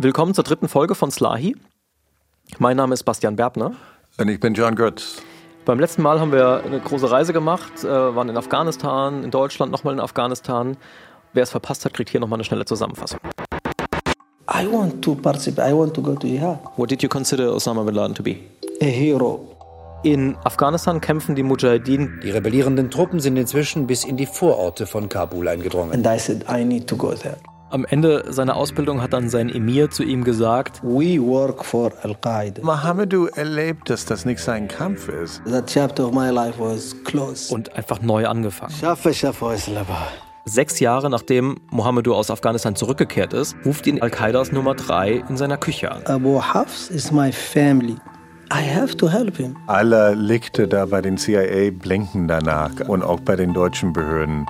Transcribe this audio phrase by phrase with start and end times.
[0.00, 1.56] Willkommen zur dritten Folge von Slahi.
[2.60, 3.72] Mein Name ist Bastian Berbner.
[4.16, 5.20] Und ich bin John Götz.
[5.64, 9.72] Beim letzten Mal haben wir eine große Reise gemacht, äh, waren in Afghanistan, in Deutschland,
[9.72, 10.76] nochmal in Afghanistan.
[11.32, 13.18] Wer es verpasst hat, kriegt hier nochmal eine schnelle Zusammenfassung.
[14.48, 15.68] I want to participate.
[15.68, 16.60] I want to go to jihad.
[16.76, 18.36] What did you consider Osama bin Laden to be?
[18.80, 19.56] A hero.
[20.04, 22.20] In Afghanistan kämpfen die Mujahideen.
[22.22, 25.92] Die rebellierenden Truppen sind inzwischen bis in die Vororte von Kabul eingedrungen.
[25.92, 27.36] And I said, I need to go there.
[27.70, 32.14] Am Ende seiner Ausbildung hat dann sein Emir zu ihm gesagt, We work for Al
[32.14, 32.62] Qaeda.
[32.62, 35.42] Mohammedu erlebt, dass das nicht sein Kampf ist.
[35.44, 37.52] That chapter of my life was closed.
[37.52, 38.72] und einfach neu angefangen.
[38.72, 40.08] Shafa islaba.
[40.46, 45.58] Sechs Jahre nachdem Mohammedu aus Afghanistan zurückgekehrt ist, ruft ihn Al-Qaidas Nummer 3 in seiner
[45.58, 46.06] Küche an.
[46.06, 47.96] Abu Hafs is my family.
[48.50, 49.56] I have to help him.
[49.66, 54.46] Alle Lichte da bei den CIA blinken danach und auch bei den deutschen Behörden.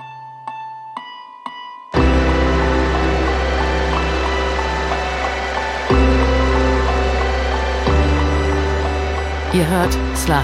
[9.51, 10.43] Ihr hört Slahi,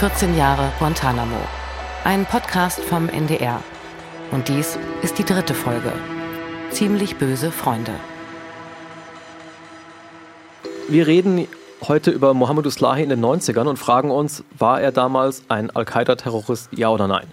[0.00, 1.36] 14 Jahre Guantanamo.
[2.02, 3.62] Ein Podcast vom NDR.
[4.32, 5.92] Und dies ist die dritte Folge.
[6.72, 7.92] Ziemlich böse Freunde.
[10.88, 11.46] Wir reden
[11.86, 16.70] heute über Mohammedu Slahi in den 90ern und fragen uns, war er damals ein Al-Qaida-Terrorist,
[16.72, 17.28] ja oder nein?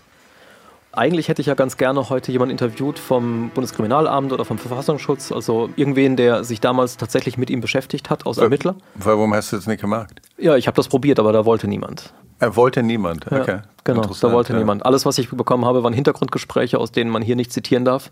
[0.98, 5.70] Eigentlich hätte ich ja ganz gerne heute jemanden interviewt vom Bundeskriminalamt oder vom Verfassungsschutz, also
[5.76, 8.76] irgendwen, der sich damals tatsächlich mit ihm beschäftigt hat, aus Ermittler.
[8.95, 10.22] Warum hast du das nicht gemacht?
[10.40, 12.14] Ja, ich habe das probiert, aber da wollte niemand.
[12.40, 13.28] Er wollte niemand.
[13.30, 13.59] Ja, Okay.
[13.84, 14.59] genau, da wollte ja.
[14.59, 14.86] niemand.
[14.88, 18.12] Alles, was ich bekommen habe, waren Hintergrundgespräche, aus denen man hier nicht zitieren darf,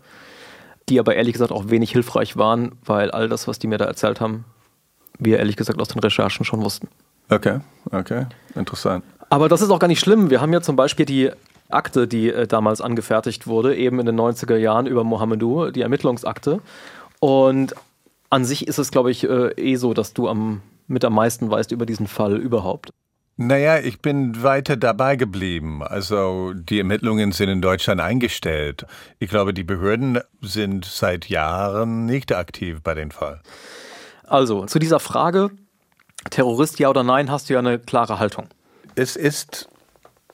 [0.88, 3.86] die aber ehrlich gesagt auch wenig hilfreich waren, weil all das, was die mir da
[3.86, 4.44] erzählt haben,
[5.18, 6.88] wir ehrlich gesagt aus den Recherchen schon wussten.
[7.30, 7.58] Okay,
[7.90, 8.26] okay.
[8.54, 9.04] Interessant.
[9.28, 10.30] Aber das ist auch gar nicht schlimm.
[10.30, 11.32] Wir haben ja zum Beispiel die
[11.68, 16.60] Akte, die äh, damals angefertigt wurde, eben in den 90er Jahren über Mohammedu, die Ermittlungsakte.
[17.20, 17.74] Und
[18.30, 21.50] an sich ist es, glaube ich, äh, eh so, dass du am, mit am meisten
[21.50, 22.90] weißt über diesen Fall überhaupt.
[23.38, 25.82] Naja, ich bin weiter dabei geblieben.
[25.82, 28.86] Also die Ermittlungen sind in Deutschland eingestellt.
[29.18, 33.42] Ich glaube, die Behörden sind seit Jahren nicht aktiv bei dem Fall.
[34.24, 35.50] Also, zu dieser Frage,
[36.30, 38.46] Terrorist ja oder nein, hast du ja eine klare Haltung.
[38.94, 39.68] Es ist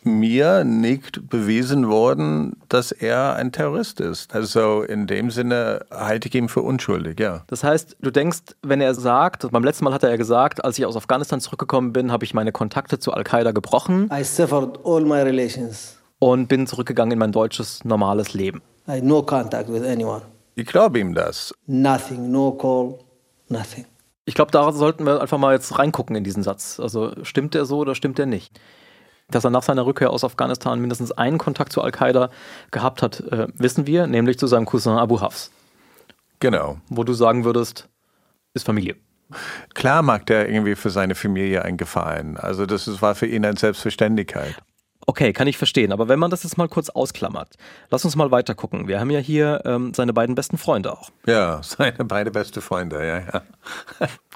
[0.05, 4.35] mir nicht bewiesen worden, dass er ein Terrorist ist.
[4.35, 7.43] Also in dem Sinne halte ich ihn für unschuldig, ja.
[7.47, 10.79] Das heißt, du denkst, wenn er sagt, beim letzten Mal hat er ja gesagt, als
[10.79, 15.03] ich aus Afghanistan zurückgekommen bin, habe ich meine Kontakte zu Al-Qaida gebrochen I severed all
[15.03, 15.97] my relations.
[16.19, 18.63] und bin zurückgegangen in mein deutsches, normales Leben.
[18.89, 20.23] I had no contact with anyone.
[20.55, 21.55] Ich glaube ihm das.
[21.67, 22.31] Nothing.
[22.31, 22.99] No call.
[23.49, 23.87] Nothing.
[24.25, 26.79] Ich glaube, da sollten wir einfach mal jetzt reingucken in diesen Satz.
[26.79, 28.61] Also stimmt der so oder stimmt der nicht?
[29.31, 32.31] Dass er nach seiner Rückkehr aus Afghanistan mindestens einen Kontakt zu Al-Qaida
[32.71, 35.51] gehabt hat, äh, wissen wir, nämlich zu seinem Cousin Abu Hafs,
[36.41, 36.79] Genau.
[36.89, 37.89] wo du sagen würdest,
[38.55, 38.97] ist Familie.
[39.75, 42.37] Klar macht er irgendwie für seine Familie einen Gefallen.
[42.37, 44.55] Also das ist, war für ihn eine Selbstverständlichkeit.
[45.07, 45.93] Okay, kann ich verstehen.
[45.93, 47.55] Aber wenn man das jetzt mal kurz ausklammert,
[47.91, 48.87] lass uns mal weiter gucken.
[48.89, 51.11] Wir haben ja hier ähm, seine beiden besten Freunde auch.
[51.27, 53.43] Ja, seine beide beste Freunde, ja, ja.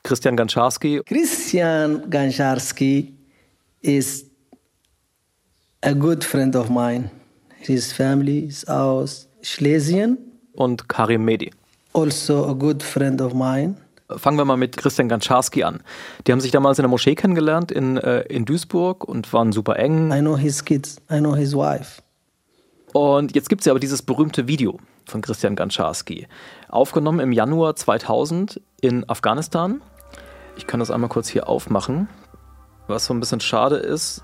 [0.02, 3.14] Christian Ganczarski Christian Gancharski
[3.82, 4.30] is
[5.86, 7.10] a good friend of mine.
[7.58, 10.18] His family is aus Schlesien.
[10.56, 11.52] und Karim Medi.
[11.92, 13.76] Also a good friend of mine.
[14.08, 15.82] Fangen wir mal mit Christian Ganczarski an.
[16.26, 19.76] Die haben sich damals in der Moschee kennengelernt in, äh, in Duisburg und waren super
[19.78, 20.12] eng.
[20.12, 20.96] I know his kids.
[21.10, 22.02] I know his wife.
[22.92, 26.26] Und jetzt gibt es ja aber dieses berühmte Video von Christian Ganczarski,
[26.68, 29.82] aufgenommen im Januar 2000 in Afghanistan.
[30.56, 32.08] Ich kann das einmal kurz hier aufmachen.
[32.86, 34.22] Was so ein bisschen schade ist,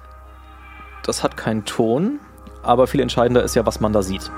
[1.05, 2.21] das hat keinen Ton,
[2.63, 4.31] aber viel entscheidender ist ja, was man da sieht.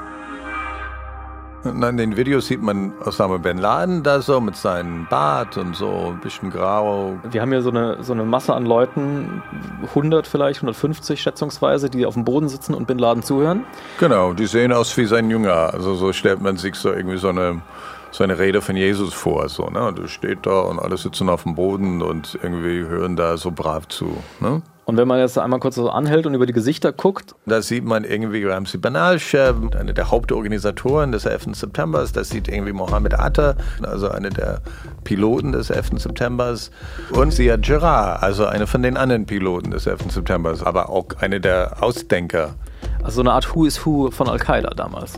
[1.64, 6.12] In den Videos sieht man Osama Bin Laden da so mit seinem Bart und so
[6.12, 7.18] ein bisschen grau.
[7.30, 9.42] Wir haben hier so eine, so eine Masse an Leuten,
[9.82, 13.64] 100 vielleicht, 150 schätzungsweise, die auf dem Boden sitzen und Bin Laden zuhören.
[13.98, 15.72] Genau, die sehen aus wie sein Jünger.
[15.72, 17.62] Also so stellt man sich so irgendwie so eine,
[18.10, 19.48] so eine Rede von Jesus vor.
[19.48, 19.94] So, ne?
[19.98, 23.88] Er steht da und alle sitzen auf dem Boden und irgendwie hören da so brav
[23.88, 24.18] zu.
[24.40, 24.60] Ne?
[24.86, 27.84] Und wenn man jetzt einmal kurz so anhält und über die Gesichter guckt, Da sieht
[27.84, 31.54] man irgendwie Ramsi Banalsheh, einer der Hauptorganisatoren des 11.
[31.54, 32.04] September.
[32.12, 34.60] Das sieht irgendwie Mohammed Atta, also einer der
[35.04, 35.92] Piloten des 11.
[36.02, 36.70] Septembers.
[37.12, 40.10] Und Ziad Jarrah, also einer von den anderen Piloten des 11.
[40.12, 42.54] Septembers, aber auch einer der Ausdenker.
[43.02, 45.14] also so eine Art Who is Who von Al-Qaida damals.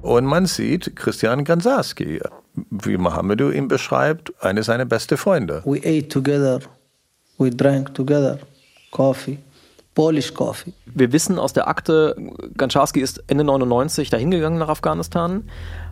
[0.00, 2.20] Und man sieht Christian Ganzarski,
[2.70, 5.62] wie Mohammedu ihn beschreibt, einer seiner besten Freunde.
[5.66, 6.60] We ate together.
[7.40, 8.38] We drank together.
[8.92, 9.38] Coffee.
[10.00, 10.72] Polish coffee.
[10.86, 12.16] Wir wissen aus der Akte,
[12.56, 15.44] Gancharski ist Ende 99 dahingegangen nach Afghanistan,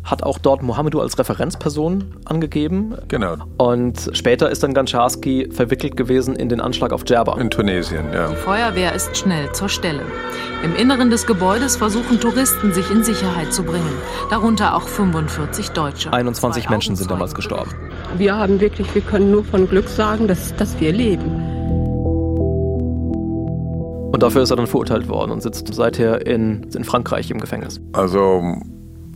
[0.03, 2.95] hat auch dort Mohamedou als Referenzperson angegeben.
[3.09, 3.37] Genau.
[3.59, 7.39] Und später ist dann Gancharski verwickelt gewesen in den Anschlag auf Djerba.
[7.39, 8.29] In Tunesien, ja.
[8.29, 10.01] Die Feuerwehr ist schnell zur Stelle.
[10.65, 13.93] Im Inneren des Gebäudes versuchen Touristen, sich in Sicherheit zu bringen.
[14.31, 16.15] Darunter auch 45 Deutsche.
[16.15, 17.75] 21 Zwei Menschen sind damals gestorben.
[18.17, 21.58] Wir haben wirklich, wir können nur von Glück sagen, dass, dass wir leben.
[24.11, 27.79] Und dafür ist er dann verurteilt worden und sitzt seither in, in Frankreich im Gefängnis.
[27.93, 28.43] Also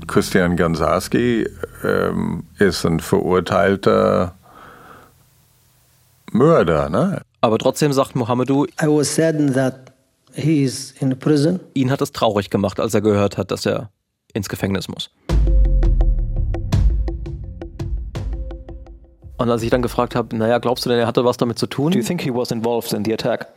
[0.06, 1.48] Christian Gansarski
[1.82, 4.34] ähm, ist ein verurteilter
[6.30, 7.22] Mörder, ne?
[7.40, 9.92] Aber trotzdem sagt Mohamedou, I was saddened that
[10.34, 11.58] he is in prison.
[11.72, 13.90] ihn hat es traurig gemacht, als er gehört hat, dass er
[14.34, 15.10] ins Gefängnis muss.
[19.38, 21.66] Und als ich dann gefragt habe, naja, glaubst du denn, er hatte was damit zu
[21.66, 21.92] tun?
[21.92, 23.48] Do you think he was involved in the attack?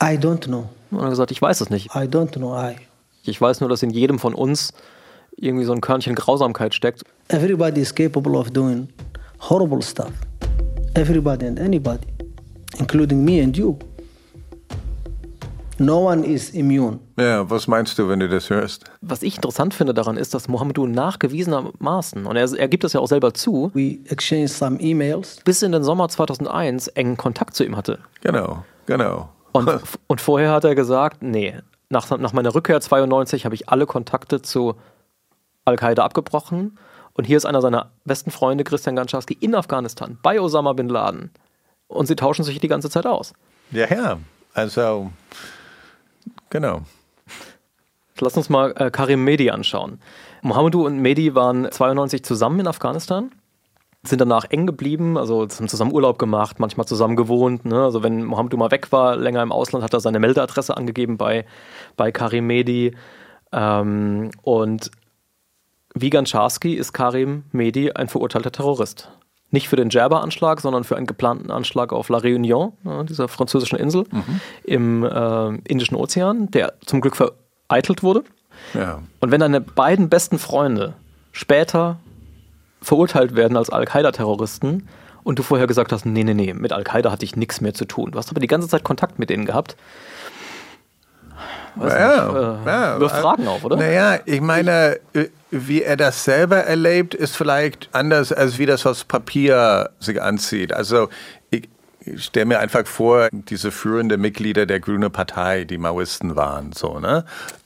[0.00, 0.68] I don't know.
[0.92, 1.86] Und er hat gesagt, ich weiß es nicht.
[1.94, 2.54] I don't know.
[2.56, 2.76] I.
[3.24, 4.72] Ich weiß nur, dass in jedem von uns
[5.36, 7.02] irgendwie so ein Körnchen Grausamkeit steckt.
[7.28, 8.88] Everybody is capable of doing
[9.40, 10.12] horrible stuff.
[10.94, 12.06] Everybody and anybody,
[12.78, 13.78] including me and you.
[15.78, 16.98] No one is immune.
[17.18, 18.84] Ja, was meinst du, wenn du das hörst?
[19.00, 23.00] Was ich interessant finde daran ist, dass Mohamedou nachgewiesenermaßen, und er, er gibt das ja
[23.00, 25.38] auch selber zu, We exchanged some emails.
[25.44, 27.98] bis in den Sommer 2001 engen Kontakt zu ihm hatte.
[28.20, 29.30] Genau, genau.
[29.52, 29.70] Und,
[30.06, 31.54] und vorher hat er gesagt, nee,
[31.88, 34.74] nach, nach meiner Rückkehr 92 habe ich alle Kontakte zu
[35.64, 36.78] Al-Qaida abgebrochen.
[37.14, 41.30] Und hier ist einer seiner besten Freunde, Christian Gancharski, in Afghanistan, bei Osama Bin Laden.
[41.88, 43.34] Und sie tauschen sich die ganze Zeit aus.
[43.70, 44.18] Ja, ja.
[44.54, 45.10] Also,
[46.50, 46.82] genau.
[48.20, 50.00] Lass uns mal äh, Karim Mehdi anschauen.
[50.42, 53.30] Mohamedou und Mehdi waren 92 zusammen in Afghanistan,
[54.04, 57.64] sind danach eng geblieben, also haben zusammen Urlaub gemacht, manchmal zusammen gewohnt.
[57.64, 57.84] Ne?
[57.84, 61.44] Also wenn Mohamedou mal weg war, länger im Ausland, hat er seine Meldeadresse angegeben bei,
[61.96, 62.96] bei Karim Mehdi.
[63.52, 64.90] Ähm, und
[65.94, 69.08] wie Gancharski ist Karim Mehdi ein verurteilter Terrorist.
[69.50, 73.78] Nicht für den Djerba-Anschlag, sondern für einen geplanten Anschlag auf La Réunion, ne, dieser französischen
[73.78, 74.04] Insel
[74.64, 78.24] im äh, Indischen Ozean, der zum Glück vereitelt wurde.
[78.72, 79.02] Ja.
[79.20, 80.94] Und wenn deine beiden besten Freunde
[81.32, 81.98] später
[82.82, 84.88] verurteilt werden als Al-Qaida-Terroristen
[85.24, 87.84] und du vorher gesagt hast, nee, nee, nee, mit Al-Qaida hatte ich nichts mehr zu
[87.84, 88.10] tun.
[88.12, 89.76] Du hast aber die ganze Zeit Kontakt mit denen gehabt.
[91.74, 93.00] Weiß ja, nicht, äh, ja.
[93.00, 93.76] wirft Fragen auf, oder?
[93.76, 98.84] Naja, ich meine, äh, wie er das selber erlebt, ist vielleicht anders, als wie das
[98.84, 100.74] aus Papier sich anzieht.
[100.74, 101.08] Also
[102.04, 106.98] ich, stelle mir einfach vor, diese führenden Mitglieder der Grünen Partei, die Maoisten waren, so,
[106.98, 107.24] ne?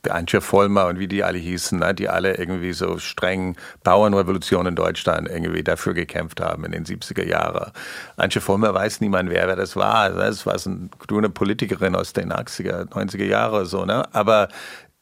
[0.09, 1.93] Antje Vollmer und wie die alle hießen, ne?
[1.93, 7.25] die alle irgendwie so streng Bauernrevolution in Deutschland irgendwie dafür gekämpft haben in den 70er
[7.25, 7.73] Jahren.
[8.17, 10.11] Antje Vollmer weiß niemand, wer, wer das war.
[10.11, 14.05] Das war so eine grüne Politikerin aus den 80er, 90er Jahren, so, ne?
[14.15, 14.49] Aber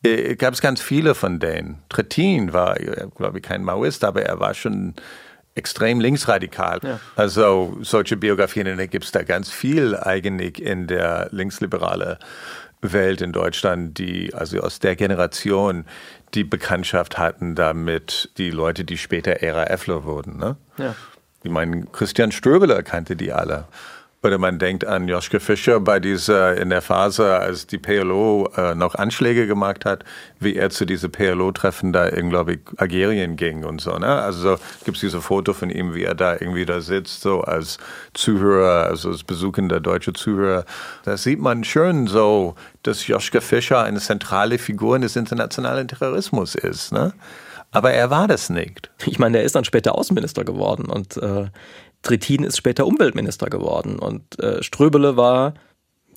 [0.04, 1.82] äh, gab es ganz viele von denen.
[1.88, 2.76] Trittin war,
[3.16, 4.94] glaube ich, kein Maoist, aber er war schon
[5.54, 6.80] extrem linksradikal.
[6.82, 7.00] Ja.
[7.16, 12.18] Also solche Biografien gibt es da ganz viel eigentlich in der linksliberale
[12.80, 15.84] Welt in Deutschland, die also aus der Generation
[16.34, 20.36] die Bekanntschaft hatten damit die Leute, die später RAFler wurden.
[20.36, 20.56] Ne?
[20.76, 20.94] Ja.
[21.42, 23.66] Ich meine, Christian Ströbele kannte die alle.
[24.24, 28.74] Oder man denkt an Joschke Fischer bei dieser, in der Phase, als die PLO äh,
[28.74, 30.02] noch Anschläge gemacht hat,
[30.40, 33.98] wie er zu diese PLO-Treffen da in, glaube ich, Algerien ging und so.
[33.98, 34.06] Ne?
[34.06, 37.76] Also gibt es diese Foto von ihm, wie er da irgendwie da sitzt, so als
[38.14, 40.64] Zuhörer, also als besuchender deutscher Zuhörer.
[41.04, 46.92] Da sieht man schön so, dass Joschke Fischer eine zentrale Figur des internationalen Terrorismus ist.
[46.92, 47.12] Ne?
[47.72, 48.88] Aber er war das nicht.
[49.04, 51.48] Ich meine, er ist dann später Außenminister geworden und äh,
[52.04, 55.54] Trittin ist später Umweltminister geworden und äh, Ströbele war,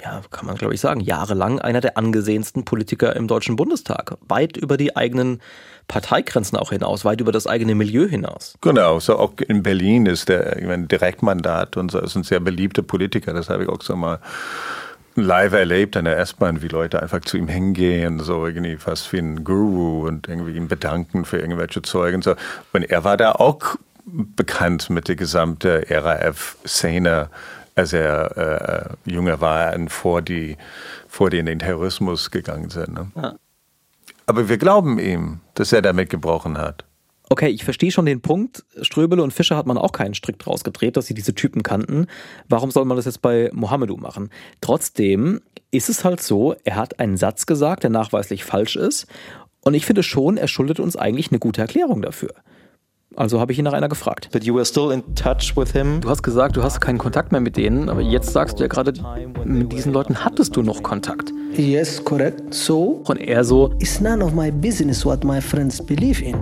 [0.03, 4.17] ja, kann man glaube ich sagen, jahrelang einer der angesehensten Politiker im Deutschen Bundestag.
[4.27, 5.41] Weit über die eigenen
[5.87, 8.55] Parteigrenzen auch hinaus, weit über das eigene Milieu hinaus.
[8.61, 12.41] Genau, so auch in Berlin ist der ich meine, Direktmandat und so ist ein sehr
[12.41, 13.33] beliebter Politiker.
[13.33, 14.19] Das habe ich auch so mal
[15.17, 19.17] live erlebt an der S-Bahn, wie Leute einfach zu ihm hingehen, so irgendwie fast wie
[19.17, 22.21] ein Guru und irgendwie ihn bedanken für irgendwelche Zeugen.
[22.21, 22.35] So.
[22.73, 23.77] Und er war da auch
[24.07, 27.29] bekannt mit der gesamten RAF-Szene,
[27.75, 30.57] als er äh, jünger war und vor die,
[31.07, 32.93] vor die in den Terrorismus gegangen sind.
[32.93, 33.11] Ne?
[33.15, 33.35] Ja.
[34.25, 36.85] Aber wir glauben ihm, dass er damit gebrochen hat.
[37.29, 38.63] Okay, ich verstehe schon den Punkt.
[38.81, 42.07] Ströbele und Fischer hat man auch keinen Strick draus gedreht, dass sie diese Typen kannten.
[42.47, 44.29] Warum soll man das jetzt bei Mohamedou machen?
[44.61, 49.07] Trotzdem ist es halt so, er hat einen Satz gesagt, der nachweislich falsch ist.
[49.59, 52.33] Und ich finde schon, er schuldet uns eigentlich eine gute Erklärung dafür.
[53.15, 54.29] Also habe ich ihn nach einer gefragt.
[54.31, 56.01] But you were still in touch with him?
[56.01, 58.67] Du hast gesagt, du hast keinen Kontakt mehr mit denen, aber jetzt sagst du ja
[58.67, 58.93] gerade,
[59.45, 61.31] mit diesen Leuten hattest du noch Kontakt.
[61.55, 62.53] Yes, correct.
[62.53, 66.35] So, Und er so, it's none of my business what my friends believe in.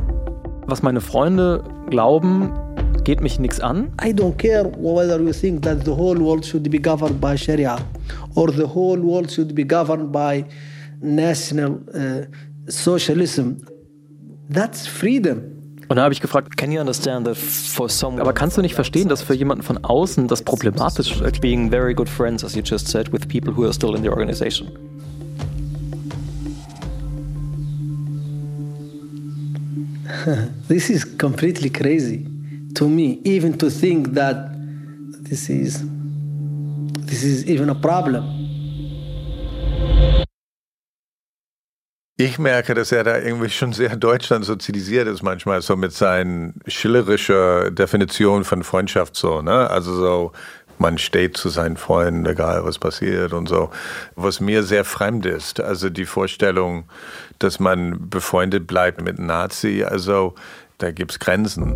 [0.67, 2.51] was meine Freunde glauben,
[3.03, 3.91] geht mich nichts an.
[4.03, 7.77] I don't care whether you think that the whole world should be governed by Sharia
[8.33, 10.43] or the whole world should be governed by
[10.99, 12.25] national uh,
[12.67, 13.57] socialism.
[14.49, 15.41] That's freedom.
[15.87, 18.73] Und da habe ich gefragt, Can you understand that for someone aber kannst du nicht
[18.73, 21.41] verstehen, dass für jemanden von außen das problematisch ist?
[21.41, 24.09] being very good friends, as you just said, with people who are still in the
[24.09, 24.71] organization?
[30.67, 32.25] This is completely crazy
[32.75, 34.49] to me, even to think that
[35.29, 35.83] this is
[37.05, 38.34] this is even a problem.
[42.17, 46.53] Ich merke, dass er da irgendwie schon sehr Deutschland sozialisiert ist manchmal, so mit seinen
[46.65, 49.69] schillerischer Definition von Freundschaft so, ne?
[49.69, 50.31] Also so,
[50.77, 53.69] man steht zu seinen Freunden, egal was passiert und so.
[54.15, 56.85] Was mir sehr fremd ist, also die Vorstellung,
[57.39, 60.35] dass man befreundet bleibt mit Nazi, also
[60.77, 61.75] da gibt's Grenzen.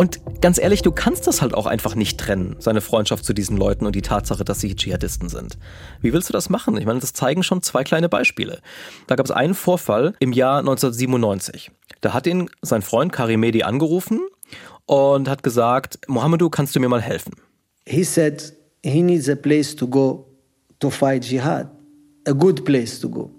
[0.00, 3.58] Und ganz ehrlich, du kannst das halt auch einfach nicht trennen, seine Freundschaft zu diesen
[3.58, 5.58] Leuten und die Tatsache, dass sie Dschihadisten sind.
[6.00, 6.78] Wie willst du das machen?
[6.78, 8.60] Ich meine, das zeigen schon zwei kleine Beispiele.
[9.08, 11.70] Da gab es einen Vorfall im Jahr 1997.
[12.00, 14.20] Da hat ihn sein Freund Karimedi angerufen
[14.86, 17.34] und hat gesagt, Mohamedou, kannst du mir mal helfen?
[17.84, 20.24] He said he needs a place to go
[20.78, 21.68] to fight jihad,
[22.26, 23.30] a good place to go,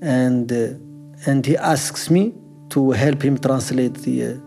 [0.00, 2.32] and uh, and he asks me
[2.70, 4.43] to help him translate the uh,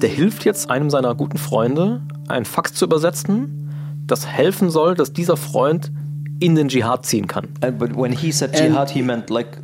[0.00, 3.68] Der hilft jetzt einem seiner guten Freunde, einen Fax zu übersetzen,
[4.06, 5.90] das helfen soll, dass dieser Freund
[6.40, 7.48] in den Dschihad ziehen kann.
[7.60, 9.58] And, but when he said And- jihad, he meant like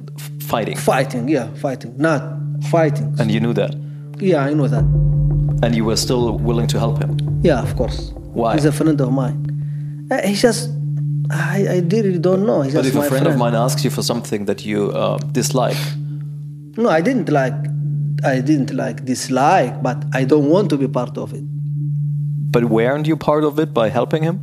[0.46, 0.76] fighting.
[0.76, 2.22] Fighting, yeah, fighting, not
[2.70, 3.12] fighting.
[3.18, 3.76] And you knew that.
[4.20, 4.84] Yeah, I know that.
[5.62, 7.16] And you were still willing to help him.
[7.42, 8.12] Yeah, of course.
[8.32, 8.54] Why?
[8.54, 10.08] He's a friend of mine.
[10.10, 10.70] Uh, he just,
[11.30, 12.62] I, I really don't know.
[12.62, 14.90] He's But just if a my friend, of mine asks you for something that you
[14.92, 15.76] uh, dislike,
[16.76, 17.54] No, I didn't like,
[18.24, 21.44] I didn't like dislike, but I don't want to be part of it.
[22.50, 24.40] but weren't you part of it by helping him?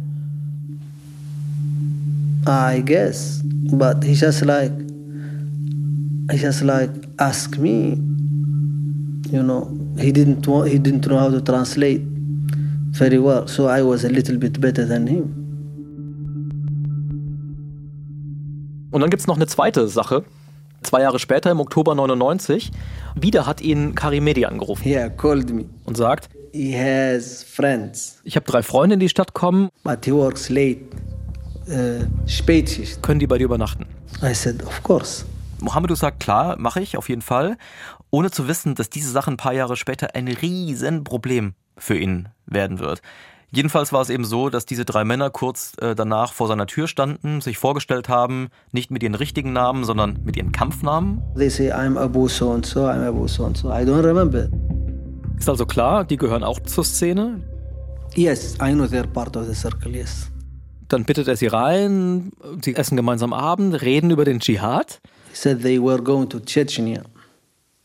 [2.48, 3.42] I guess,
[3.74, 4.72] but he just like,
[6.32, 8.00] he just like ask me.
[9.30, 9.68] You know,
[10.00, 12.02] he didn't want, he didn't know how to translate
[12.92, 15.34] very well, so I was a little bit better than him.
[18.92, 20.24] Und dann gibt es noch eine zweite Sache.
[20.88, 22.72] Zwei Jahre später, im Oktober 99,
[23.14, 25.66] wieder hat ihn Karimedi angerufen He called me.
[25.84, 30.14] und sagt, He has friends, ich habe drei Freunde in die Stadt kommen, but he
[30.14, 30.80] works late,
[31.68, 33.04] uh, Spätschicht.
[33.04, 33.86] können die bei dir übernachten?
[34.24, 35.26] I said, of course.
[35.60, 37.58] Mohamedou sagt, klar, mache ich auf jeden Fall,
[38.10, 42.80] ohne zu wissen, dass diese Sache ein paar Jahre später ein Riesenproblem für ihn werden
[42.80, 43.02] wird.
[43.50, 46.88] Jedenfalls war es eben so, dass diese drei Männer kurz äh, danach vor seiner Tür
[46.88, 51.22] standen, sich vorgestellt haben, nicht mit ihren richtigen Namen, sondern mit ihren Kampfnamen.
[51.38, 53.70] They say, I'm Abu so and so, I'm Abu so and so.
[53.70, 54.50] I don't remember.
[55.38, 57.42] Ist also klar, die gehören auch zur Szene.
[58.16, 60.30] Yes, I know they're part of the circle, yes.
[60.90, 65.00] Dann bittet er sie rein, sie essen gemeinsam Abend, reden über den Dschihad.
[65.30, 67.04] He said they were going to Chechnya.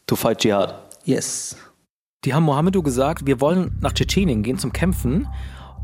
[0.08, 0.74] To fight jihad.
[1.04, 1.56] Yes.
[2.24, 5.26] Die haben Mohamedou gesagt, wir wollen nach Tschetschenien gehen zum Kämpfen.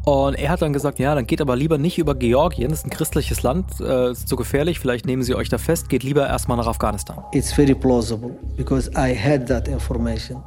[0.05, 2.85] Und er hat dann gesagt, ja, dann geht aber lieber nicht über Georgien, das ist
[2.87, 6.27] ein christliches Land, äh, ist zu gefährlich, vielleicht nehmen sie euch da fest, geht lieber
[6.29, 7.25] erstmal nach Afghanistan.
[7.33, 10.41] It's very plausible because I had that information.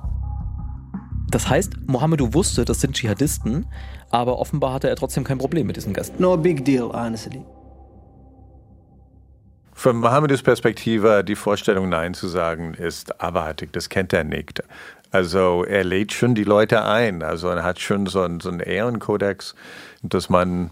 [1.30, 3.68] Das heißt, Mohamedou wusste, das sind Dschihadisten,
[4.10, 6.22] aber offenbar hatte er trotzdem kein Problem mit diesen Gästen.
[6.22, 7.44] No big deal, honestly.
[9.74, 14.62] Von Mohammeds Perspektive, die Vorstellung Nein zu sagen, ist abartig, das kennt er nicht.
[15.12, 18.62] Also er lädt schon die Leute ein, also er hat schon so einen, so einen
[18.62, 19.56] Ehrenkodex,
[20.04, 20.72] dass man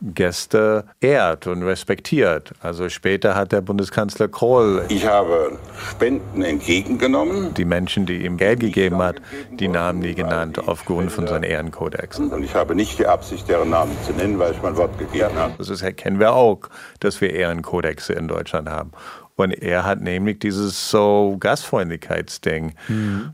[0.00, 2.52] Gäste ehrt und respektiert.
[2.60, 5.58] Also später hat der Bundeskanzler Kohl Ich habe
[5.90, 9.16] Spenden entgegengenommen die Menschen, die ihm Geld gegeben hat,
[9.50, 12.18] die Namen nie genannt aufgrund von seinem Ehrenkodex.
[12.18, 15.34] und ich habe nicht die Absicht, deren Namen zu nennen, weil ich mein Wort gegeben
[15.36, 15.54] habe.
[15.56, 16.60] Das ist, kennen wir auch,
[17.00, 18.90] dass wir Ehrenkodexe in Deutschland haben.
[19.36, 22.74] Und er hat nämlich dieses so Gastfreundlichkeitsding.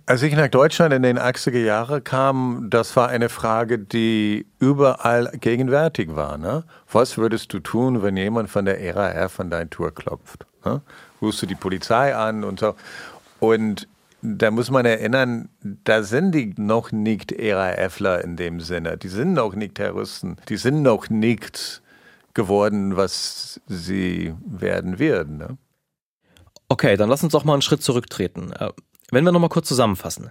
[0.07, 5.31] Als ich nach Deutschland in den 80er Jahren kam, das war eine Frage, die überall
[5.41, 6.39] gegenwärtig war.
[6.39, 6.65] Ne?
[6.91, 10.47] Was würdest du tun, wenn jemand von der RAF an deine Tour klopft?
[10.65, 10.81] Ne?
[11.21, 12.75] Rufst du die Polizei an und so.
[13.39, 13.87] Und
[14.23, 18.97] da muss man erinnern, da sind die noch nicht RAFler in dem Sinne.
[18.97, 20.37] Die sind noch nicht Terroristen.
[20.49, 21.83] Die sind noch nicht
[22.33, 25.39] geworden, was sie werden werden.
[25.39, 25.59] Ne?
[26.73, 28.53] Okay, dann lass uns doch mal einen Schritt zurücktreten.
[28.53, 28.71] Äh,
[29.11, 30.31] Wenn wir nochmal kurz zusammenfassen.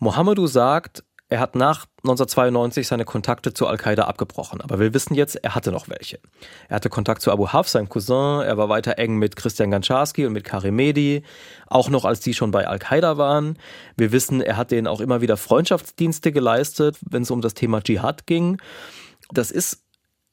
[0.00, 4.60] Mohamedou sagt, er hat nach 1992 seine Kontakte zu Al-Qaida abgebrochen.
[4.60, 6.18] Aber wir wissen jetzt, er hatte noch welche.
[6.68, 8.40] Er hatte Kontakt zu Abu Haf, seinem Cousin.
[8.40, 11.22] Er war weiter eng mit Christian Gancharski und mit Karim Mehdi.
[11.68, 13.56] Auch noch, als die schon bei Al-Qaida waren.
[13.96, 17.82] Wir wissen, er hat denen auch immer wieder Freundschaftsdienste geleistet, wenn es um das Thema
[17.82, 18.60] Dschihad ging.
[19.30, 19.84] Das ist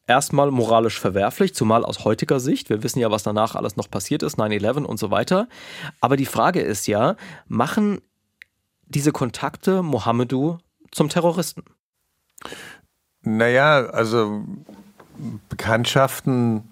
[0.08, 2.70] erstmal moralisch verwerflich, zumal aus heutiger Sicht.
[2.70, 5.48] Wir wissen ja, was danach alles noch passiert ist, 9-11 und so weiter.
[6.02, 7.16] Aber die Frage ist ja,
[7.48, 8.02] machen
[8.88, 10.58] diese Kontakte Mohamedou
[10.92, 11.64] zum Terroristen?
[13.22, 14.44] Naja, also
[15.50, 16.64] Bekanntschaften,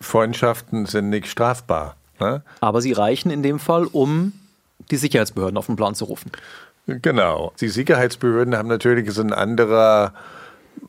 [0.00, 1.96] Freundschaften sind nicht strafbar.
[2.18, 2.42] Ne?
[2.60, 4.32] Aber sie reichen in dem Fall, um
[4.90, 6.32] die Sicherheitsbehörden auf den Plan zu rufen.
[6.86, 7.52] Genau.
[7.60, 10.12] Die Sicherheitsbehörden haben natürlich so eine andere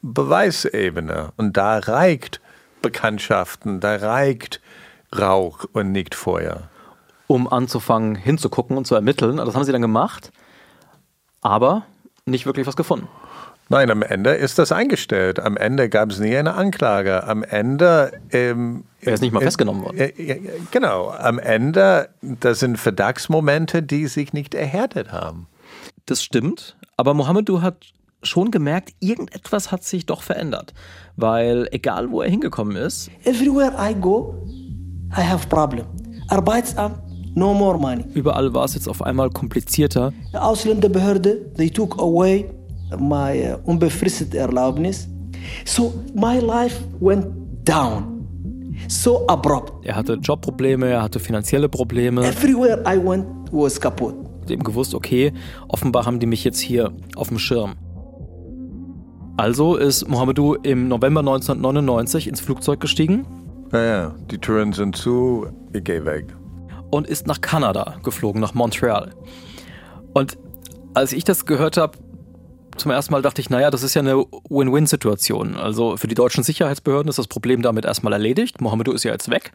[0.01, 1.31] Beweisebene.
[1.37, 2.41] Und da reicht
[2.81, 4.61] Bekanntschaften, da reicht
[5.17, 6.69] Rauch und nicht Feuer.
[7.27, 9.37] Um anzufangen, hinzugucken und zu ermitteln.
[9.37, 10.31] Das haben sie dann gemacht.
[11.41, 11.85] Aber
[12.25, 13.07] nicht wirklich was gefunden.
[13.69, 15.39] Nein, am Ende ist das eingestellt.
[15.39, 17.23] Am Ende gab es nie eine Anklage.
[17.23, 18.11] Am Ende.
[18.31, 19.97] Ähm, er ist nicht mal äh, festgenommen worden.
[19.97, 20.39] Äh,
[20.71, 21.09] genau.
[21.09, 25.47] Am Ende, das sind Verdachtsmomente, die sich nicht erhärtet haben.
[26.05, 26.75] Das stimmt.
[26.97, 27.77] Aber Mohamedou hat
[28.23, 30.73] schon gemerkt, irgendetwas hat sich doch verändert.
[31.15, 33.09] Weil egal, wo er hingekommen ist.
[33.23, 34.45] Everywhere I go,
[35.15, 35.85] I have problem.
[36.29, 36.97] Arbeitsamt,
[37.35, 38.03] no more money.
[38.13, 40.13] Überall war es jetzt auf einmal komplizierter.
[40.31, 42.49] Die Ausländerbehörde, they took away
[42.99, 45.07] my uh, unbefristete Erlaubnis.
[45.65, 47.27] So my life went
[47.63, 48.13] down.
[48.87, 49.85] So abrupt.
[49.85, 52.25] Er hatte Jobprobleme, er hatte finanzielle Probleme.
[52.25, 54.15] Everywhere I went was kaputt.
[54.49, 55.31] Dem gewusst, okay,
[55.67, 57.75] offenbar haben die mich jetzt hier auf dem Schirm.
[59.35, 63.25] Also ist Mohamedou im November 1999 ins Flugzeug gestiegen.
[63.71, 66.35] Naja, die Türen sind zu, ich gehe weg.
[66.91, 69.15] Und ist nach Kanada geflogen, nach Montreal.
[70.13, 70.37] Und
[70.93, 71.97] als ich das gehört habe,
[72.77, 75.55] zum ersten Mal dachte ich, naja, das ist ja eine Win-Win-Situation.
[75.55, 78.61] Also für die deutschen Sicherheitsbehörden ist das Problem damit erstmal erledigt.
[78.61, 79.53] Mohamedou ist ja jetzt weg.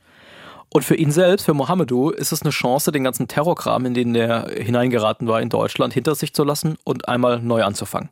[0.71, 4.15] Und für ihn selbst, für Mohamedou, ist es eine Chance, den ganzen Terrorkram, in den
[4.17, 8.11] er hineingeraten war in Deutschland, hinter sich zu lassen und einmal neu anzufangen.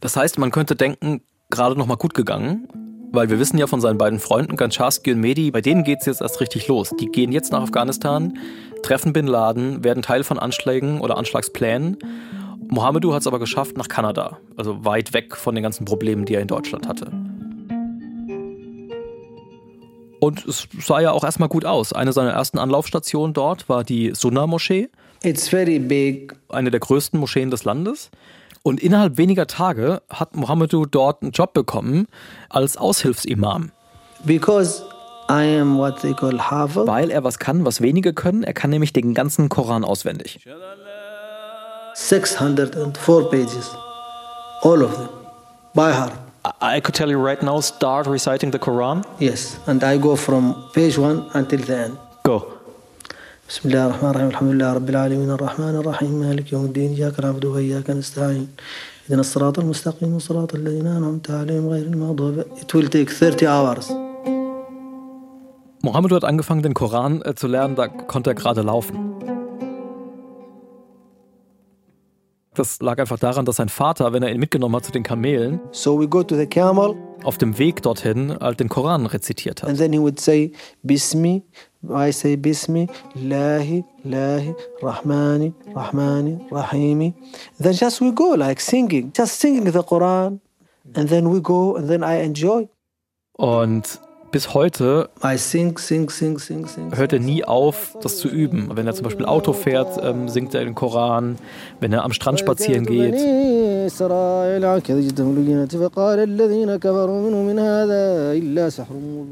[0.00, 2.68] Das heißt, man könnte denken, gerade noch mal gut gegangen,
[3.12, 6.06] weil wir wissen ja von seinen beiden Freunden, Gancharski und Mehdi, bei denen geht es
[6.06, 6.92] jetzt erst richtig los.
[6.98, 8.38] Die gehen jetzt nach Afghanistan,
[8.82, 11.98] treffen Bin Laden, werden Teil von Anschlägen oder Anschlagsplänen.
[12.68, 16.34] Mohamedou hat es aber geschafft nach Kanada, also weit weg von den ganzen Problemen, die
[16.34, 17.10] er in Deutschland hatte.
[20.20, 21.92] Und es sah ja auch erstmal gut aus.
[21.92, 24.90] Eine seiner ersten Anlaufstationen dort war die Sunnah-Moschee.
[25.22, 26.36] It's very big.
[26.50, 28.10] Eine der größten Moscheen des Landes.
[28.62, 32.06] Und innerhalb weniger Tage hat Mohamedou dort einen Job bekommen
[32.48, 33.72] als Aushilfsimam.
[34.24, 34.82] Because
[35.30, 36.86] I am what they call Hafiz.
[36.86, 38.42] Weil er was kann, was wenige können.
[38.42, 40.40] Er kann nämlich den ganzen Koran auswendig.
[41.94, 43.70] 604 pages.
[44.62, 45.08] All of them.
[45.74, 46.12] By heart.
[46.60, 49.04] I could tell you right now, start reciting the Quran.
[49.18, 51.98] Yes, and I go from page one until the end.
[52.24, 52.59] Go.
[53.50, 54.28] بسم الله الرحمن الرحيم.
[54.28, 55.30] الحمد لله رب العالمين.
[55.30, 56.12] الرحمن الرحيم.
[56.20, 56.90] مالك يوم الدين.
[56.94, 58.46] إياك نعبد وإياك نستعين.
[59.10, 63.90] إذن الصراط المستقيم صراط الذين أنعمت عليهم غير المغضوب It will take 30 hours.
[65.82, 68.96] Mohammed hat angefangen, den Koran äh, zu lernen, da konnte er gerade laufen.
[72.60, 75.60] Das lag einfach daran, dass sein Vater, wenn er ihn mitgenommen hat zu den Kamelen,
[75.72, 76.94] so we go to the camel,
[77.24, 79.70] auf dem Weg dorthin halt den Koran rezitiert hat.
[79.70, 81.42] And then he would say, Bismi,
[81.88, 87.14] I say Bismi, Lahi, Lahi, Rahmani, Rahmani, Rahimi.
[87.58, 90.40] Then just we go like singing, just singing the Quran.
[90.94, 92.68] And then we go and then I enjoy.
[93.38, 96.38] Und bis heute sing, sing, sing,
[96.94, 98.70] hört er nie auf, das zu üben.
[98.74, 101.36] Wenn er zum Beispiel Auto fährt, ähm, singt er den Koran.
[101.80, 103.14] Wenn er am Strand spazieren geht.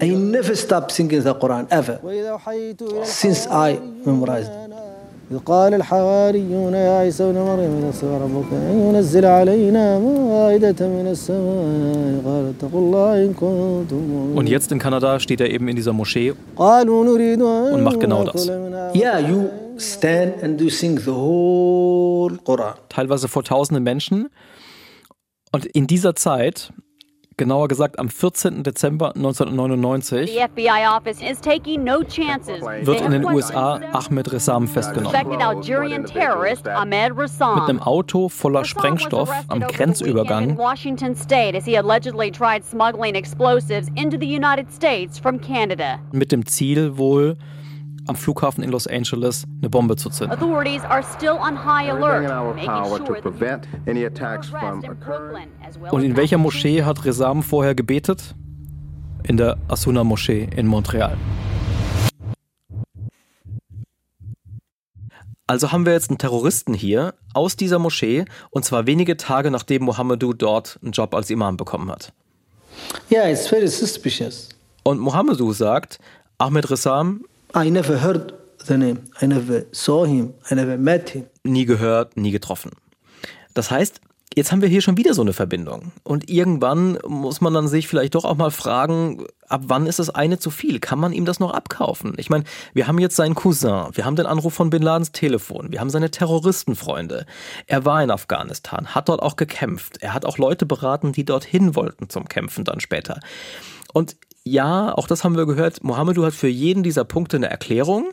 [0.03, 2.01] I never stop singing the Quran ever
[3.05, 4.51] since I memorized.
[5.32, 12.22] إذ قال الحواريون يا عيسى ابن مريم يستطيع ربك أن ينزل علينا مائدة من السماء
[12.26, 15.94] قال اتقوا الله إن كنتم مؤمنين Und jetzt in Kanada steht er eben in dieser
[15.94, 18.48] Moschee und macht genau das.
[18.94, 22.76] Yeah, you stand and you sing the whole Quran.
[22.90, 24.30] Teilweise vor tausenden Menschen.
[25.52, 26.74] Und in dieser Zeit
[27.39, 28.63] genauer gesagt am 14.
[28.63, 30.31] Dezember 1999,
[32.83, 35.19] wird in den USA Ahmed Ressam festgenommen.
[37.55, 40.59] Mit einem Auto voller Sprengstoff am Grenzübergang
[46.13, 47.37] mit dem Ziel wohl
[48.09, 50.41] am Flughafen in Los Angeles eine Bombe zu zünden.
[55.91, 58.35] Und in welcher Moschee hat Resam vorher gebetet?
[59.25, 61.17] In der Asuna Moschee in Montreal.
[65.47, 69.85] Also haben wir jetzt einen Terroristen hier aus dieser Moschee und zwar wenige Tage nachdem
[69.85, 72.13] Mohamedou dort einen Job als Imam bekommen hat.
[73.11, 74.51] Yeah, it's very suspicious.
[74.83, 75.99] Und Mohamedou sagt,
[76.37, 78.35] Ahmed Ressam I never heard
[78.67, 79.01] the name.
[79.23, 80.35] I never saw him.
[80.51, 81.27] I never met him.
[81.45, 82.73] nie gehört, nie getroffen.
[83.55, 84.01] Das heißt,
[84.35, 85.93] jetzt haben wir hier schon wieder so eine Verbindung.
[86.05, 90.11] Und irgendwann muss man dann sich vielleicht doch auch mal fragen, ab wann ist das
[90.11, 90.79] eine zu viel?
[90.79, 92.15] Kann man ihm das noch abkaufen?
[92.19, 95.73] Ich meine, wir haben jetzt seinen Cousin, wir haben den Anruf von Bin Ladens Telefon,
[95.73, 97.27] wir haben seine Terroristenfreunde.
[97.67, 99.99] Er war in Afghanistan, hat dort auch gekämpft.
[100.03, 103.21] Er hat auch Leute beraten, die dorthin wollten zum Kämpfen dann später.
[103.93, 104.17] Und
[104.51, 108.11] ja, auch das haben wir gehört, Mohamedou hat für jeden dieser Punkte eine Erklärung.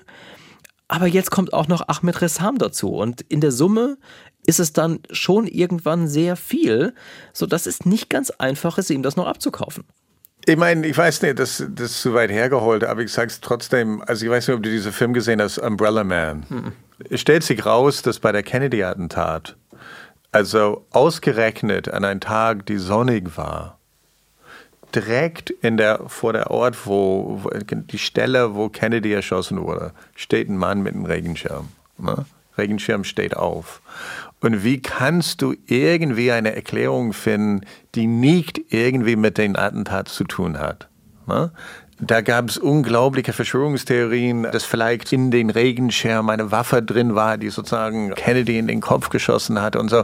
[0.87, 2.89] Aber jetzt kommt auch noch Ahmed Ressam dazu.
[2.93, 3.97] Und in der Summe
[4.45, 6.93] ist es dann schon irgendwann sehr viel,
[7.33, 9.83] sodass es nicht ganz einfach ist, ihm das noch abzukaufen.
[10.45, 14.03] Ich meine, ich weiß nicht, das, das ist zu weit hergeholt, aber ich sag's trotzdem,
[14.05, 16.73] also ich weiß nicht, ob du diesen Film gesehen hast, Umbrella Man.
[17.09, 19.57] Es stellt sich raus, dass bei der Kennedy-Attentat,
[20.31, 23.79] also ausgerechnet an einem Tag, die sonnig war,
[24.93, 30.49] direkt in der, vor der Ort, wo, wo die Stelle, wo Kennedy erschossen wurde, steht
[30.49, 31.69] ein Mann mit einem Regenschirm.
[31.97, 32.25] Ne?
[32.57, 33.81] Regenschirm steht auf.
[34.41, 37.61] Und wie kannst du irgendwie eine Erklärung finden,
[37.95, 40.87] die nicht irgendwie mit dem Attentat zu tun hat?
[41.27, 41.51] Ne?
[41.99, 47.49] Da gab es unglaubliche Verschwörungstheorien, dass vielleicht in den Regenschirm eine Waffe drin war, die
[47.49, 50.03] sozusagen Kennedy in den Kopf geschossen hat und so.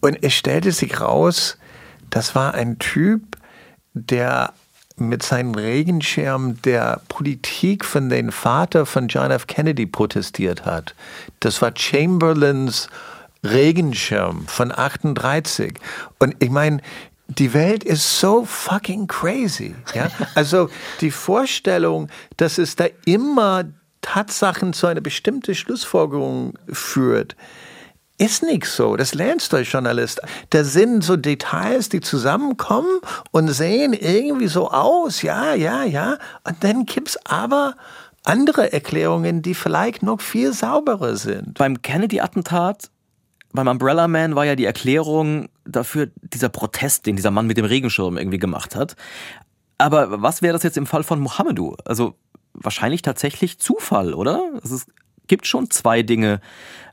[0.00, 1.56] Und es stellte sich raus,
[2.10, 3.37] das war ein Typ,
[4.06, 4.52] der
[4.96, 9.46] mit seinem Regenschirm der Politik von dem Vater von John F.
[9.46, 10.94] Kennedy protestiert hat.
[11.40, 12.88] Das war Chamberlains
[13.44, 15.74] Regenschirm von 38.
[16.18, 16.80] Und ich meine,
[17.28, 19.74] die Welt ist so fucking crazy.
[19.94, 20.10] Ja?
[20.34, 23.64] Also die Vorstellung, dass es da immer
[24.00, 27.36] Tatsachen zu einer bestimmten Schlussfolgerung führt,
[28.18, 28.96] ist nicht so.
[28.96, 30.20] Das lernst du als Journalist.
[30.50, 33.00] Da sind so Details, die zusammenkommen
[33.30, 35.22] und sehen irgendwie so aus.
[35.22, 36.18] Ja, ja, ja.
[36.44, 37.74] Und dann gibt's aber
[38.24, 41.54] andere Erklärungen, die vielleicht noch viel sauberer sind.
[41.54, 42.90] Beim Kennedy-Attentat,
[43.52, 47.64] beim Umbrella Man war ja die Erklärung dafür dieser Protest, den dieser Mann mit dem
[47.64, 48.96] Regenschirm irgendwie gemacht hat.
[49.78, 51.76] Aber was wäre das jetzt im Fall von Mohamedou?
[51.84, 52.16] Also
[52.52, 54.42] wahrscheinlich tatsächlich Zufall, oder?
[54.62, 54.86] Es
[55.28, 56.40] gibt schon zwei Dinge,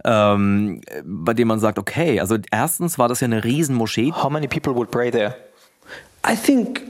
[0.04, 4.12] ähm, bei denen man sagt, okay, also erstens war das ja eine Riesenmoschee.
[4.12, 5.36] How many people would pray there?
[6.28, 6.82] I think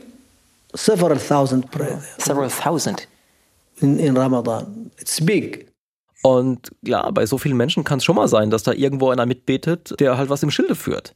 [0.74, 3.08] several thousand pray there Several thousand.
[3.82, 4.92] in, in Ramadan.
[5.00, 5.72] It's big.
[6.22, 9.26] Und ja, bei so vielen Menschen kann es schon mal sein, dass da irgendwo einer
[9.26, 11.14] mitbetet, der halt was im Schilde führt.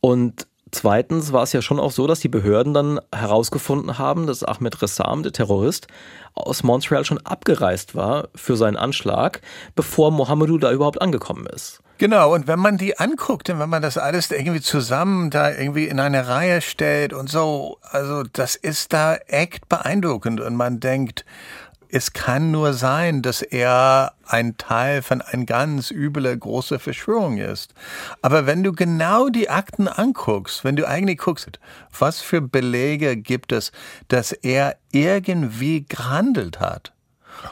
[0.00, 4.42] Und zweitens war es ja schon auch so, dass die Behörden dann herausgefunden haben, dass
[4.42, 5.86] Ahmed Ressam, der Terrorist,
[6.34, 9.40] aus Montreal schon abgereist war für seinen Anschlag,
[9.74, 11.80] bevor Mohamedou da überhaupt angekommen ist.
[11.98, 15.86] Genau, und wenn man die anguckt und wenn man das alles irgendwie zusammen da irgendwie
[15.86, 21.24] in eine Reihe stellt und so, also das ist da echt beeindruckend und man denkt,
[21.88, 27.74] es kann nur sein, dass er ein Teil von einer ganz üble große Verschwörung ist.
[28.22, 31.58] Aber wenn du genau die Akten anguckst, wenn du eigentlich guckst,
[31.98, 33.72] was für Belege gibt es,
[34.08, 36.92] dass er irgendwie gehandelt hat,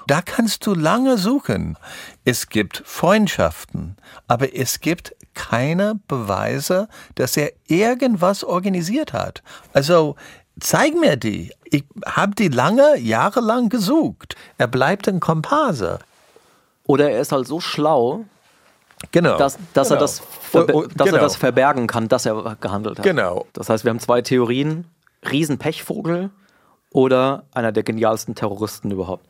[0.07, 1.77] da kannst du lange suchen.
[2.25, 9.43] Es gibt Freundschaften, aber es gibt keine Beweise, dass er irgendwas organisiert hat.
[9.73, 10.17] Also
[10.61, 11.53] zeig mir die.
[11.65, 14.37] Ich habe die lange, jahrelang gesucht.
[14.59, 15.99] Er bleibt ein Komparse.
[16.87, 18.25] Oder er ist halt so schlau,
[19.13, 19.37] Genau.
[19.37, 19.99] dass, dass, genau.
[19.99, 21.19] er, das Oh, oh, dass genau.
[21.19, 23.05] er das verbergen kann, dass er gehandelt hat.
[23.05, 23.47] Genau.
[23.53, 24.87] Das heißt, wir haben zwei Theorien:
[25.31, 26.31] Riesenpechvogel
[26.91, 29.27] oder einer der genialsten Terroristen überhaupt.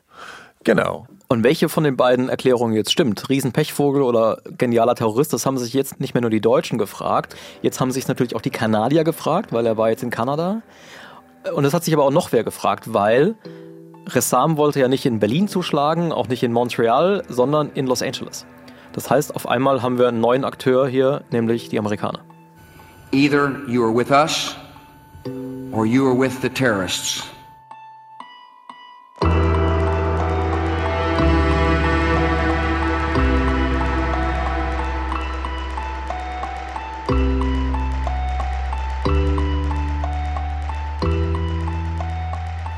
[0.64, 1.06] Genau.
[1.28, 3.28] Und welche von den beiden Erklärungen jetzt stimmt?
[3.28, 5.32] Riesenpechvogel oder genialer Terrorist?
[5.32, 7.36] Das haben sich jetzt nicht mehr nur die Deutschen gefragt.
[7.62, 10.62] Jetzt haben sich natürlich auch die Kanadier gefragt, weil er war jetzt in Kanada.
[11.52, 13.34] Und es hat sich aber auch noch wer gefragt, weil
[14.06, 18.46] Ressam wollte ja nicht in Berlin zuschlagen, auch nicht in Montreal, sondern in Los Angeles.
[18.92, 22.20] Das heißt, auf einmal haben wir einen neuen Akteur hier, nämlich die Amerikaner.
[23.12, 24.56] Either you are with us
[25.72, 27.24] or you are with the terrorists.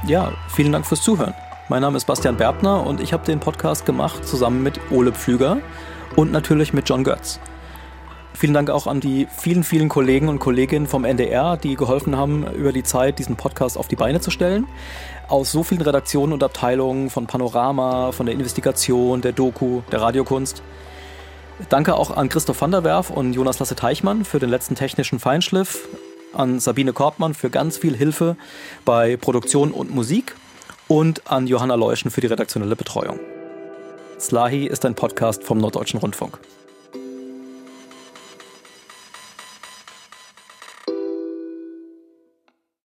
[0.07, 1.35] Ja, vielen Dank fürs Zuhören.
[1.69, 5.59] Mein Name ist Bastian Berbner und ich habe den Podcast gemacht zusammen mit Ole Pflüger
[6.15, 7.41] und natürlich mit John Götz.
[8.33, 12.47] Vielen Dank auch an die vielen, vielen Kollegen und Kolleginnen vom NDR, die geholfen haben,
[12.55, 14.69] über die Zeit diesen Podcast auf die Beine zu stellen.
[15.27, 20.63] Aus so vielen Redaktionen und Abteilungen von Panorama, von der Investigation, der Doku, der Radiokunst.
[21.69, 25.19] Danke auch an Christoph van der Werf und Jonas Lasse Teichmann für den letzten technischen
[25.19, 25.89] Feinschliff,
[26.33, 28.37] an Sabine Korbmann für ganz viel Hilfe
[28.85, 30.35] bei Produktion und Musik
[30.89, 33.19] und an Johanna Leuschen für die redaktionelle Betreuung.
[34.19, 36.39] Slahi ist ein Podcast vom Norddeutschen Rundfunk.